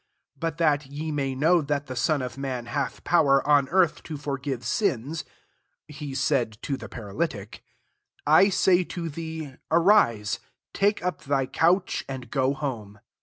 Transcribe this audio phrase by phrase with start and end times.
[0.39, 4.01] 10 But that ye may know that the Son of man hath power, on earth,
[4.01, 5.23] to forgive sins,
[5.87, 7.63] (he said to the paralytic,)
[8.25, 10.39] I say to thee, 11' Arise,
[10.73, 12.99] take up thy couch, and go home.